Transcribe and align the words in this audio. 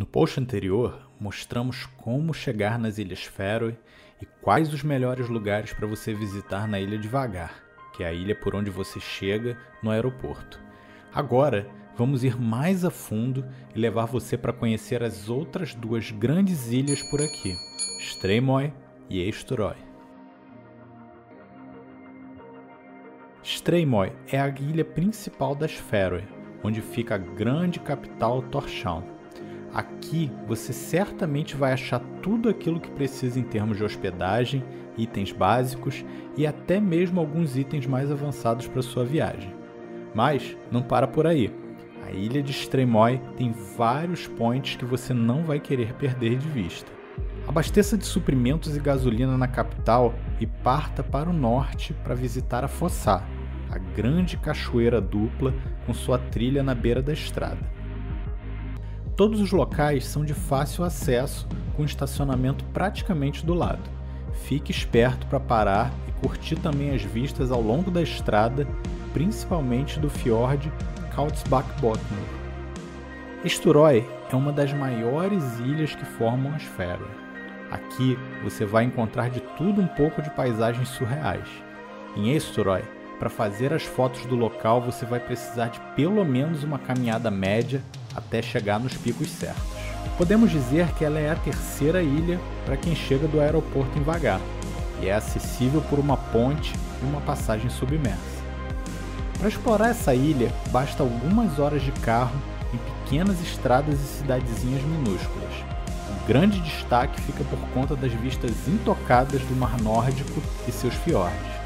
No 0.00 0.06
post 0.06 0.40
anterior, 0.40 0.98
mostramos 1.20 1.84
como 1.84 2.32
chegar 2.32 2.78
nas 2.78 2.96
Ilhas 2.96 3.24
Faroe 3.24 3.76
e 4.18 4.24
quais 4.24 4.72
os 4.72 4.82
melhores 4.82 5.28
lugares 5.28 5.74
para 5.74 5.86
você 5.86 6.14
visitar 6.14 6.66
na 6.66 6.80
Ilha 6.80 6.96
Devagar, 6.96 7.62
que 7.94 8.02
é 8.02 8.06
a 8.06 8.12
ilha 8.14 8.34
por 8.34 8.56
onde 8.56 8.70
você 8.70 8.98
chega 8.98 9.58
no 9.82 9.90
aeroporto. 9.90 10.58
Agora, 11.12 11.68
vamos 11.98 12.24
ir 12.24 12.34
mais 12.40 12.82
a 12.82 12.90
fundo 12.90 13.44
e 13.74 13.78
levar 13.78 14.06
você 14.06 14.38
para 14.38 14.54
conhecer 14.54 15.02
as 15.02 15.28
outras 15.28 15.74
duas 15.74 16.10
grandes 16.10 16.72
ilhas 16.72 17.02
por 17.02 17.20
aqui, 17.20 17.54
Streymoy 17.98 18.72
e 19.10 19.20
Eysturoy. 19.20 19.76
Streymoy 23.42 24.14
é 24.32 24.40
a 24.40 24.48
ilha 24.48 24.82
principal 24.82 25.54
das 25.54 25.74
Faroe, 25.74 26.24
onde 26.64 26.80
fica 26.80 27.16
a 27.16 27.18
grande 27.18 27.78
capital 27.78 28.40
Tórshavn. 28.44 29.19
Aqui 29.72 30.30
você 30.48 30.72
certamente 30.72 31.56
vai 31.56 31.72
achar 31.72 32.00
tudo 32.22 32.48
aquilo 32.48 32.80
que 32.80 32.90
precisa 32.90 33.38
em 33.38 33.44
termos 33.44 33.76
de 33.76 33.84
hospedagem, 33.84 34.64
itens 34.98 35.30
básicos 35.32 36.04
e 36.36 36.46
até 36.46 36.80
mesmo 36.80 37.20
alguns 37.20 37.56
itens 37.56 37.86
mais 37.86 38.10
avançados 38.10 38.66
para 38.66 38.82
sua 38.82 39.04
viagem. 39.04 39.54
Mas 40.14 40.56
não 40.72 40.82
para 40.82 41.06
por 41.06 41.26
aí. 41.26 41.54
A 42.04 42.10
ilha 42.10 42.42
de 42.42 42.50
Streymoy 42.50 43.20
tem 43.36 43.54
vários 43.76 44.26
pontos 44.26 44.74
que 44.74 44.84
você 44.84 45.14
não 45.14 45.44
vai 45.44 45.60
querer 45.60 45.94
perder 45.94 46.36
de 46.36 46.48
vista. 46.48 46.90
Abasteça 47.46 47.96
de 47.96 48.04
suprimentos 48.04 48.76
e 48.76 48.80
gasolina 48.80 49.36
na 49.38 49.46
capital 49.46 50.14
e 50.40 50.46
parta 50.46 51.02
para 51.02 51.30
o 51.30 51.32
norte 51.32 51.92
para 51.92 52.14
visitar 52.14 52.64
a 52.64 52.68
Fossá, 52.68 53.24
a 53.70 53.78
grande 53.78 54.36
cachoeira 54.36 55.00
dupla 55.00 55.54
com 55.86 55.94
sua 55.94 56.18
trilha 56.18 56.62
na 56.62 56.74
beira 56.74 57.00
da 57.00 57.12
estrada. 57.12 57.79
Todos 59.20 59.38
os 59.38 59.52
locais 59.52 60.06
são 60.06 60.24
de 60.24 60.32
fácil 60.32 60.82
acesso, 60.82 61.46
com 61.76 61.84
estacionamento 61.84 62.64
praticamente 62.72 63.44
do 63.44 63.52
lado. 63.52 63.82
Fique 64.32 64.70
esperto 64.70 65.26
para 65.26 65.38
parar 65.38 65.92
e 66.08 66.26
curtir 66.26 66.56
também 66.56 66.94
as 66.94 67.02
vistas 67.02 67.52
ao 67.52 67.60
longo 67.60 67.90
da 67.90 68.00
estrada, 68.00 68.66
principalmente 69.12 70.00
do 70.00 70.08
fiord 70.08 70.72
Kautsbachbotn. 71.14 72.16
Esturoy 73.44 74.08
é 74.32 74.34
uma 74.34 74.54
das 74.54 74.72
maiores 74.72 75.44
ilhas 75.58 75.94
que 75.94 76.06
formam 76.06 76.54
as 76.54 76.62
Færøer. 76.62 77.10
Aqui 77.70 78.18
você 78.42 78.64
vai 78.64 78.84
encontrar 78.84 79.28
de 79.28 79.40
tudo 79.58 79.82
um 79.82 79.86
pouco 79.86 80.22
de 80.22 80.30
paisagens 80.30 80.88
surreais. 80.88 81.46
Em 82.16 82.34
Esturoy, 82.34 82.80
para 83.20 83.28
fazer 83.28 83.74
as 83.74 83.82
fotos 83.82 84.24
do 84.24 84.34
local, 84.34 84.80
você 84.80 85.04
vai 85.04 85.20
precisar 85.20 85.66
de 85.66 85.78
pelo 85.94 86.24
menos 86.24 86.64
uma 86.64 86.78
caminhada 86.78 87.30
média 87.30 87.82
até 88.16 88.40
chegar 88.40 88.80
nos 88.80 88.94
picos 88.94 89.28
certos. 89.28 89.62
Podemos 90.16 90.50
dizer 90.50 90.88
que 90.94 91.04
ela 91.04 91.20
é 91.20 91.30
a 91.30 91.36
terceira 91.36 92.02
ilha 92.02 92.40
para 92.64 92.78
quem 92.78 92.96
chega 92.96 93.28
do 93.28 93.38
aeroporto 93.38 93.98
em 93.98 94.02
Vagar 94.02 94.40
e 95.02 95.08
é 95.08 95.14
acessível 95.14 95.82
por 95.82 95.98
uma 95.98 96.16
ponte 96.16 96.74
e 97.02 97.04
uma 97.04 97.20
passagem 97.20 97.68
submersa. 97.68 98.40
Para 99.38 99.48
explorar 99.48 99.90
essa 99.90 100.14
ilha, 100.14 100.50
basta 100.70 101.02
algumas 101.02 101.58
horas 101.58 101.82
de 101.82 101.92
carro 101.92 102.36
em 102.72 102.78
pequenas 103.04 103.38
estradas 103.42 104.00
e 104.00 104.18
cidadezinhas 104.18 104.82
minúsculas. 104.82 105.52
O 106.08 106.26
grande 106.26 106.58
destaque 106.60 107.20
fica 107.20 107.44
por 107.44 107.58
conta 107.74 107.94
das 107.94 108.12
vistas 108.12 108.52
intocadas 108.66 109.42
do 109.42 109.54
Mar 109.56 109.78
Nórdico 109.80 110.40
e 110.66 110.72
seus 110.72 110.94
fiordes. 110.94 111.59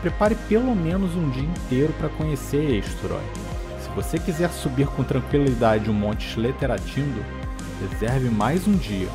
Prepare 0.00 0.34
pelo 0.48 0.74
menos 0.74 1.14
um 1.14 1.30
dia 1.30 1.42
inteiro 1.42 1.92
para 1.94 2.08
conhecer 2.08 2.70
Eysturoy, 2.70 3.24
você 3.96 4.18
quiser 4.18 4.50
subir 4.50 4.86
com 4.88 5.02
tranquilidade 5.02 5.88
o 5.88 5.94
Monte 5.94 6.22
Schletteratindo, 6.22 7.24
reserve 7.80 8.28
mais 8.28 8.68
um 8.68 8.76
dia. 8.76 9.08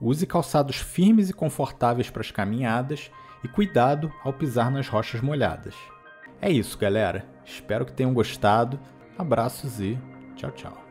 Use 0.00 0.26
calçados 0.26 0.76
firmes 0.76 1.28
e 1.28 1.34
confortáveis 1.34 2.08
para 2.08 2.22
as 2.22 2.30
caminhadas 2.30 3.10
e 3.44 3.48
cuidado 3.48 4.10
ao 4.24 4.32
pisar 4.32 4.70
nas 4.70 4.88
rochas 4.88 5.20
molhadas. 5.20 5.74
É 6.40 6.50
isso, 6.50 6.78
galera. 6.78 7.26
Espero 7.44 7.84
que 7.84 7.92
tenham 7.92 8.14
gostado. 8.14 8.80
Abraços 9.18 9.78
e 9.78 9.98
tchau, 10.34 10.50
tchau. 10.52 10.85